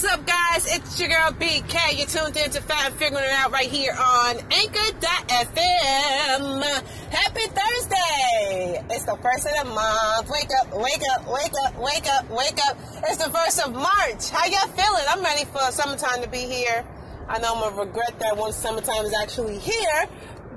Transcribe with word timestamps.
what's 0.00 0.14
up, 0.14 0.24
guys? 0.24 0.64
It's 0.76 1.00
your 1.00 1.08
girl 1.08 1.32
BK. 1.32 1.98
You're 1.98 2.06
tuned 2.06 2.36
in 2.36 2.52
to 2.52 2.62
Fat 2.62 2.92
Figuring 2.92 3.24
It 3.24 3.32
Out 3.32 3.50
right 3.50 3.66
here 3.66 3.96
on 3.98 4.36
Anchor.fm. 4.52 6.62
Happy 7.10 7.40
Thursday! 7.40 8.80
It's 8.90 9.06
the 9.06 9.16
first 9.20 9.48
of 9.48 9.54
the 9.58 9.64
month. 9.74 10.30
Wake 10.30 10.50
up, 10.60 10.72
wake 10.78 11.02
up, 11.16 11.26
wake 11.26 11.52
up, 11.66 11.76
wake 11.82 12.06
up, 12.06 12.30
wake 12.30 12.60
up. 12.68 12.78
It's 13.08 13.16
the 13.16 13.28
first 13.28 13.60
of 13.66 13.72
March. 13.72 14.30
How 14.30 14.46
y'all 14.46 14.68
feeling? 14.68 15.04
I'm 15.08 15.24
ready 15.24 15.44
for 15.46 15.68
summertime 15.72 16.22
to 16.22 16.28
be 16.28 16.46
here. 16.46 16.84
I 17.28 17.40
know 17.40 17.54
I'm 17.56 17.62
gonna 17.62 17.74
regret 17.84 18.20
that 18.20 18.36
once 18.36 18.54
summertime 18.54 19.04
is 19.04 19.12
actually 19.20 19.58
here, 19.58 20.06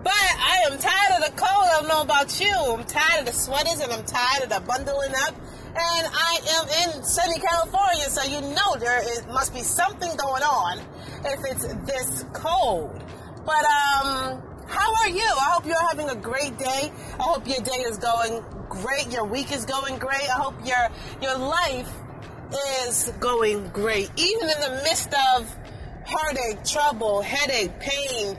but 0.03 0.13
I 0.13 0.65
am 0.69 0.77
tired 0.77 1.13
of 1.17 1.23
the 1.25 1.31
cold. 1.35 1.65
I 1.65 1.79
don't 1.79 1.87
know 1.87 2.01
about 2.01 2.39
you. 2.39 2.53
I'm 2.53 2.83
tired 2.83 3.21
of 3.21 3.25
the 3.25 3.33
sweaters 3.33 3.79
and 3.79 3.91
I'm 3.91 4.05
tired 4.05 4.43
of 4.43 4.49
the 4.49 4.59
bundling 4.67 5.15
up 5.25 5.33
and 5.73 6.07
I 6.11 6.33
am 6.59 6.67
in 6.83 7.00
sunny 7.11 7.39
California, 7.39 8.05
so 8.05 8.23
you 8.23 8.39
know 8.39 8.75
there 8.79 9.01
is, 9.01 9.27
must 9.27 9.53
be 9.53 9.59
something 9.59 10.15
going 10.15 10.43
on 10.43 10.79
if 11.25 11.39
it's 11.43 11.67
this 11.83 12.23
cold. 12.31 13.03
But 13.45 13.65
um, 13.65 14.41
how 14.65 14.95
are 15.01 15.09
you? 15.09 15.21
I 15.21 15.51
hope 15.51 15.65
you're 15.65 15.87
having 15.89 16.09
a 16.09 16.15
great 16.15 16.57
day. 16.57 16.89
I 17.19 17.23
hope 17.23 17.45
your 17.45 17.59
day 17.59 17.81
is 17.81 17.97
going 17.97 18.41
great. 18.69 19.11
Your 19.11 19.25
week 19.25 19.51
is 19.51 19.65
going 19.65 19.99
great. 19.99 20.23
I 20.23 20.39
hope 20.39 20.55
your 20.65 20.87
your 21.21 21.37
life 21.37 21.91
is 22.85 23.11
going 23.19 23.67
great, 23.69 24.09
even 24.15 24.49
in 24.49 24.61
the 24.61 24.81
midst 24.85 25.13
of 25.35 25.53
heartache, 26.05 26.63
trouble, 26.63 27.21
headache, 27.21 27.77
pain, 27.81 28.37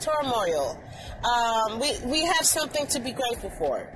turmoil. 0.00 0.80
Um, 1.24 1.78
we 1.78 1.92
we 2.06 2.22
have 2.22 2.46
something 2.46 2.86
to 2.86 3.00
be 3.00 3.12
grateful 3.12 3.50
for. 3.50 3.86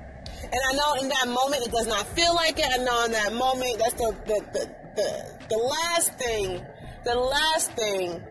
And 0.43 0.61
I 0.69 0.73
know 0.73 0.93
in 1.01 1.09
that 1.09 1.27
moment 1.27 1.65
it 1.65 1.71
does 1.71 1.87
not 1.87 2.07
feel 2.07 2.33
like 2.35 2.57
it. 2.59 2.65
I 2.71 2.77
know 2.83 3.05
in 3.05 3.11
that 3.11 3.33
moment 3.33 3.79
that's 3.79 3.93
the 3.93 4.15
the, 4.25 4.39
the, 4.53 4.75
the, 4.95 5.47
the 5.49 5.57
last 5.57 6.13
thing, 6.13 6.65
the 7.05 7.15
last 7.15 7.71
thing 7.73 8.21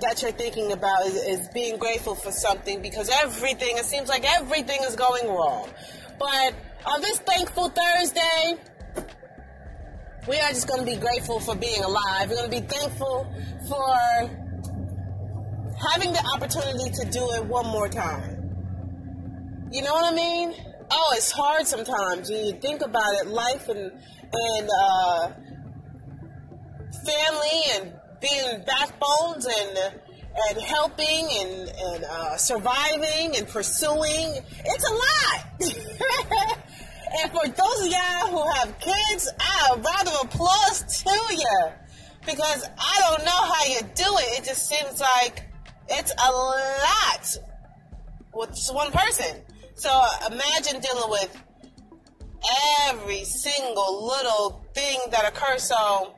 that 0.00 0.20
you're 0.20 0.32
thinking 0.32 0.72
about 0.72 1.06
is, 1.06 1.14
is 1.14 1.48
being 1.48 1.78
grateful 1.78 2.14
for 2.14 2.30
something 2.30 2.82
because 2.82 3.08
everything, 3.22 3.78
it 3.78 3.84
seems 3.84 4.08
like 4.08 4.24
everything 4.24 4.80
is 4.82 4.96
going 4.96 5.28
wrong. 5.28 5.68
But 6.18 6.54
on 6.86 7.00
this 7.00 7.18
thankful 7.20 7.70
Thursday, 7.70 8.60
we 10.28 10.38
are 10.38 10.50
just 10.50 10.68
going 10.68 10.80
to 10.80 10.86
be 10.86 10.96
grateful 10.98 11.40
for 11.40 11.54
being 11.56 11.82
alive. 11.82 12.28
We're 12.28 12.36
going 12.36 12.50
to 12.50 12.60
be 12.60 12.66
thankful 12.66 13.32
for 13.68 13.96
having 15.92 16.12
the 16.12 16.22
opportunity 16.36 16.90
to 16.90 17.10
do 17.10 17.30
it 17.32 17.44
one 17.46 17.66
more 17.66 17.88
time. 17.88 18.36
You 19.72 19.82
know 19.82 19.94
what 19.94 20.12
I 20.12 20.14
mean? 20.14 20.54
Oh, 20.90 21.14
it's 21.16 21.30
hard 21.30 21.66
sometimes. 21.66 22.30
You 22.30 22.52
think 22.52 22.82
about 22.82 23.12
it, 23.20 23.26
life 23.28 23.68
and 23.68 23.92
and 24.32 24.70
uh, 24.82 25.30
family 27.04 27.60
and 27.74 27.92
being 28.20 28.64
backbones 28.66 29.46
and 29.46 29.78
and 30.48 30.60
helping 30.62 31.28
and 31.40 31.68
and 31.68 32.04
uh, 32.04 32.36
surviving 32.36 33.36
and 33.36 33.48
pursuing. 33.48 34.38
It's 34.64 34.88
a 34.88 34.94
lot. 34.94 35.46
and 37.22 37.32
for 37.32 37.46
those 37.48 37.86
of 37.86 37.92
y'all 37.92 38.28
who 38.30 38.50
have 38.54 38.78
kids, 38.78 39.30
I 39.40 39.74
round 39.74 40.08
of 40.08 40.24
applause 40.24 41.02
to 41.02 41.34
you 41.34 41.72
because 42.26 42.68
I 42.78 43.00
don't 43.08 43.24
know 43.24 43.30
how 43.30 43.64
you 43.66 43.80
do 43.80 44.18
it. 44.18 44.40
It 44.40 44.44
just 44.44 44.68
seems 44.68 45.00
like 45.00 45.46
it's 45.88 46.12
a 46.12 46.30
lot 46.30 47.36
with 48.34 48.50
just 48.50 48.74
one 48.74 48.92
person. 48.92 49.42
So 49.74 49.90
imagine 50.30 50.80
dealing 50.80 51.10
with 51.10 51.36
every 52.88 53.24
single 53.24 54.06
little 54.06 54.64
thing 54.74 54.98
that 55.10 55.28
occurs. 55.28 55.62
So 55.62 56.14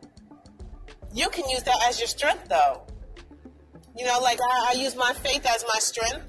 you 1.14 1.28
can 1.28 1.48
use 1.48 1.62
that 1.64 1.76
as 1.88 1.98
your 1.98 2.08
strength, 2.08 2.48
though. 2.48 2.82
You 3.96 4.06
know, 4.06 4.18
like 4.20 4.38
I, 4.40 4.70
I 4.70 4.72
use 4.80 4.96
my 4.96 5.12
faith 5.12 5.46
as 5.46 5.64
my 5.68 5.78
strength. 5.78 6.26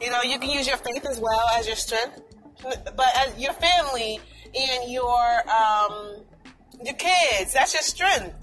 You 0.00 0.10
know, 0.10 0.22
you 0.22 0.38
can 0.38 0.50
use 0.50 0.66
your 0.66 0.76
faith 0.76 1.06
as 1.06 1.18
well 1.20 1.46
as 1.54 1.66
your 1.66 1.76
strength. 1.76 2.20
But 2.62 3.16
as 3.16 3.38
your 3.38 3.54
family 3.54 4.20
and 4.54 4.92
your 4.92 5.42
um, 5.50 6.16
your 6.84 6.94
kids, 6.94 7.54
that's 7.54 7.72
your 7.74 7.82
strength. 7.82 8.34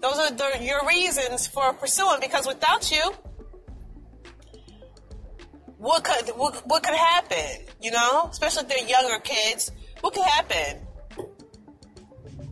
Those 0.00 0.18
are 0.18 0.30
the, 0.30 0.58
your 0.62 0.86
reasons 0.86 1.46
for 1.46 1.72
pursuing. 1.72 2.20
Because 2.20 2.46
without 2.46 2.90
you, 2.90 3.12
what 5.78 6.04
could 6.04 6.28
what, 6.36 6.62
what 6.66 6.82
could 6.82 6.94
happen? 6.94 7.66
You 7.80 7.90
know, 7.90 8.28
especially 8.30 8.62
if 8.62 8.68
they're 8.68 8.88
younger 8.88 9.18
kids, 9.22 9.70
what 10.00 10.14
could 10.14 10.24
happen? 10.24 10.86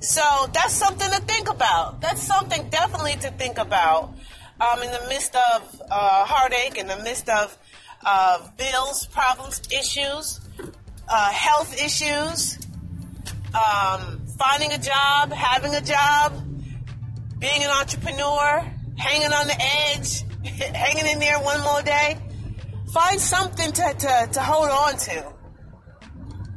So 0.01 0.23
that's 0.53 0.75
something 0.75 1.11
to 1.11 1.21
think 1.23 1.49
about. 1.49 2.01
That's 2.03 2.23
something 2.23 2.69
definitely 2.69 3.17
to 3.23 3.31
think 3.31 3.59
about. 3.59 4.15
Um, 4.61 4.83
in 4.83 4.91
the 4.91 5.07
midst 5.09 5.35
of 5.35 5.83
uh, 5.91 6.25
heartache, 6.27 6.79
in 6.79 6.87
the 6.87 6.99
midst 6.99 7.29
of 7.29 7.57
uh, 8.05 8.47
bills, 8.57 9.07
problems, 9.07 9.62
issues, 9.73 10.41
uh, 11.09 11.33
health 11.33 11.75
issues, 11.75 12.59
um, 13.55 14.21
finding 14.39 14.73
a 14.73 14.79
job, 14.79 15.33
having 15.33 15.75
a 15.75 15.81
job, 15.81 16.33
being 17.39 17.62
an 17.62 17.71
entrepreneur, 17.71 18.65
hanging 18.97 19.33
on 19.33 19.47
the 19.47 19.56
edge, 19.61 20.23
hanging 20.75 21.06
in 21.06 21.19
there 21.19 21.39
one 21.41 21.61
more 21.62 21.83
day. 21.83 22.17
Find 22.94 23.21
something 23.21 23.72
to, 23.72 23.82
to, 23.82 24.28
to 24.34 24.41
hold 24.41 24.71
on 24.71 24.97
to. 24.97 25.34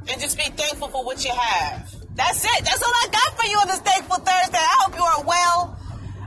And 0.10 0.22
just 0.22 0.38
be 0.38 0.44
thankful 0.44 0.88
for 0.90 1.04
what 1.04 1.26
you 1.26 1.32
have. 1.34 1.92
That's 2.14 2.46
it. 2.46 2.64
That's 2.64 2.84
all 2.84 2.94
I 2.94 3.08
got 3.12 3.38
for 3.40 3.46
you 3.50 3.58
on 3.58 3.68
this 3.68 3.80
Thankful 3.80 4.18
Thursday. 4.18 4.58
I 4.62 4.76
hope 4.86 4.96
you 4.96 5.02
are 5.02 5.24
well. 5.26 5.80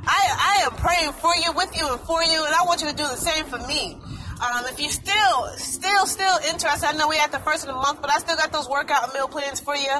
I, 0.04 0.62
I 0.62 0.66
am 0.66 0.72
praying 0.72 1.12
for 1.12 1.30
you, 1.36 1.52
with 1.52 1.76
you, 1.78 1.86
and 1.86 2.00
for 2.00 2.24
you, 2.24 2.44
and 2.44 2.52
I 2.52 2.64
want 2.66 2.82
you 2.82 2.88
to 2.90 2.94
do 2.94 3.04
the 3.04 3.16
same 3.16 3.44
for 3.44 3.58
me. 3.68 3.98
Um, 4.42 4.66
if 4.66 4.80
you're 4.80 4.90
still, 4.90 5.46
still, 5.54 6.06
still 6.06 6.38
interested, 6.48 6.88
I 6.88 6.92
know 6.96 7.06
we're 7.06 7.22
at 7.22 7.30
the 7.30 7.38
first 7.38 7.62
of 7.62 7.68
the 7.68 7.74
month, 7.74 8.00
but 8.00 8.10
I 8.10 8.18
still 8.18 8.36
got 8.36 8.52
those 8.52 8.68
workout 8.68 9.14
meal 9.14 9.28
plans 9.28 9.60
for 9.60 9.76
you. 9.76 9.94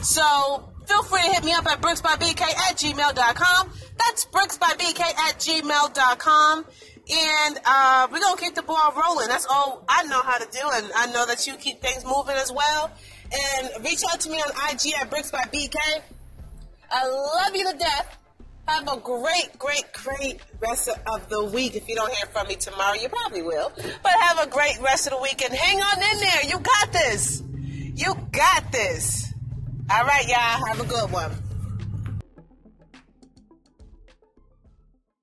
So 0.00 0.72
feel 0.86 1.02
free 1.02 1.20
to 1.20 1.34
hit 1.34 1.44
me 1.44 1.52
up 1.52 1.66
at 1.66 1.82
bricksbybk 1.82 2.40
at 2.40 2.78
gmail.com. 2.78 3.72
That's 3.98 4.24
bricksbybk 4.24 5.00
at 5.00 5.38
gmail.com. 5.38 6.64
And 7.12 7.58
uh, 7.64 8.08
we're 8.10 8.20
going 8.20 8.36
to 8.36 8.42
keep 8.42 8.54
the 8.54 8.62
ball 8.62 8.92
rolling. 8.94 9.28
That's 9.28 9.46
all 9.46 9.84
I 9.88 10.04
know 10.04 10.22
how 10.22 10.38
to 10.38 10.46
do. 10.50 10.60
And 10.74 10.90
I 10.94 11.06
know 11.12 11.26
that 11.26 11.46
you 11.46 11.56
keep 11.56 11.80
things 11.80 12.04
moving 12.04 12.36
as 12.36 12.52
well. 12.52 12.90
And 13.32 13.84
reach 13.84 14.02
out 14.12 14.20
to 14.20 14.30
me 14.30 14.36
on 14.36 14.50
IG 14.72 14.94
at 15.00 15.10
Bricks 15.10 15.30
by 15.30 15.42
BK. 15.52 15.76
I 16.90 17.06
love 17.08 17.54
you 17.54 17.70
to 17.70 17.78
death. 17.78 18.16
Have 18.66 18.86
a 18.86 19.00
great, 19.00 19.58
great, 19.58 19.84
great 19.92 20.40
rest 20.60 20.88
of 20.88 21.28
the 21.28 21.44
week. 21.44 21.74
If 21.74 21.88
you 21.88 21.96
don't 21.96 22.12
hear 22.12 22.26
from 22.26 22.46
me 22.46 22.54
tomorrow, 22.54 22.94
you 22.94 23.08
probably 23.08 23.42
will. 23.42 23.72
But 23.74 24.12
have 24.20 24.38
a 24.46 24.48
great 24.48 24.80
rest 24.80 25.06
of 25.08 25.14
the 25.14 25.20
week 25.20 25.42
and 25.44 25.52
hang 25.52 25.80
on 25.80 25.98
in 25.98 26.20
there. 26.20 26.44
You 26.44 26.60
got 26.60 26.92
this. 26.92 27.42
You 27.96 28.14
got 28.30 28.70
this. 28.70 29.32
All 29.92 30.04
right, 30.04 30.28
y'all. 30.28 30.66
Have 30.66 30.80
a 30.80 30.86
good 30.86 31.10
one. 31.10 31.32